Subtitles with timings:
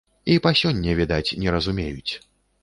[0.35, 2.13] І па сёння, відаць, не разумеюць.